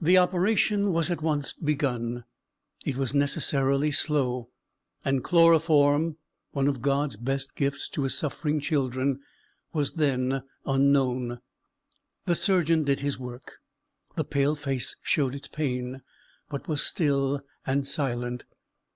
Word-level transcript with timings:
The 0.00 0.18
operation 0.18 0.92
was 0.92 1.08
at 1.08 1.22
once 1.22 1.52
begun; 1.52 2.24
it 2.84 2.96
was 2.96 3.14
necessarily 3.14 3.92
slow; 3.92 4.48
and 5.04 5.22
chloroform 5.22 6.16
one 6.50 6.66
of 6.66 6.82
God's 6.82 7.14
best 7.16 7.54
gifts 7.54 7.88
to 7.90 8.02
his 8.02 8.14
suffering 8.16 8.58
children 8.58 9.20
was 9.72 9.92
then 9.92 10.42
unknown. 10.64 11.38
The 12.24 12.34
surgeon 12.34 12.82
did 12.82 12.98
his 12.98 13.20
work. 13.20 13.60
The 14.16 14.24
pale 14.24 14.56
face 14.56 14.96
showed 15.00 15.32
its 15.36 15.46
pain, 15.46 16.02
but 16.50 16.66
was 16.66 16.82
still 16.82 17.40
and 17.64 17.86
silent. 17.86 18.46